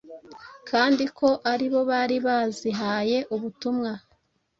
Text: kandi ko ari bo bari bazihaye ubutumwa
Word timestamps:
kandi 0.69 1.03
ko 1.17 1.29
ari 1.51 1.67
bo 1.71 1.81
bari 1.91 2.17
bazihaye 2.25 3.17
ubutumwa 3.35 3.91